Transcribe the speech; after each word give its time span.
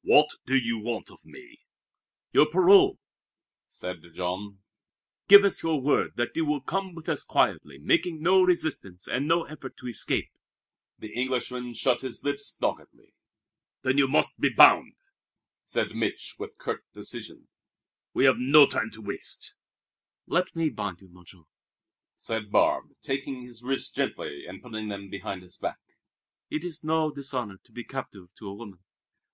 "What 0.00 0.30
do 0.46 0.56
you 0.56 0.78
want 0.78 1.10
of 1.10 1.26
me?" 1.26 1.60
"Your 2.32 2.46
parole!" 2.46 2.98
said 3.68 4.00
Jean. 4.14 4.60
"Give 5.28 5.44
us 5.44 5.62
your 5.62 5.78
word 5.78 6.12
that 6.16 6.34
you 6.34 6.46
will 6.46 6.62
come 6.62 6.94
with 6.94 7.06
us 7.06 7.22
quietly, 7.22 7.76
making 7.78 8.22
no 8.22 8.40
resistance 8.42 9.06
and 9.06 9.28
no 9.28 9.42
effort 9.44 9.76
to 9.76 9.86
escape." 9.86 10.30
The 10.98 11.12
Englishman 11.12 11.74
shut 11.74 12.00
his 12.00 12.24
lips 12.24 12.54
doggedly. 12.56 13.12
"Then 13.82 13.98
you 13.98 14.08
must 14.08 14.40
be 14.40 14.48
bound," 14.48 14.94
said 15.66 15.94
Mich' 15.94 16.36
with 16.38 16.56
curt 16.56 16.90
decision. 16.94 17.48
"We've 18.14 18.38
no 18.38 18.64
time 18.64 18.90
to 18.92 19.02
waste." 19.02 19.54
"Let 20.26 20.56
me 20.56 20.70
bind 20.70 21.02
you, 21.02 21.10
Monsieur," 21.10 21.42
said 22.16 22.50
Barbe, 22.50 22.92
taking 23.02 23.42
his 23.42 23.62
wrists 23.62 23.92
gently 23.94 24.46
and 24.46 24.62
putting 24.62 24.88
them 24.88 25.10
behind 25.10 25.42
his 25.42 25.58
back. 25.58 25.80
"It 26.48 26.64
is 26.64 26.82
no 26.84 27.10
dishonor 27.12 27.58
to 27.64 27.70
be 27.72 27.84
captive 27.84 28.28
to 28.38 28.48
a 28.48 28.54
woman." 28.54 28.78